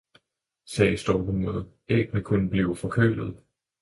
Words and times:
«sagde 0.75 0.97
Storkemoder, 0.97 1.63
»Æggene 1.89 2.21
kunne 2.23 2.49
blive 2.49 2.75
forkølede! 2.75 3.37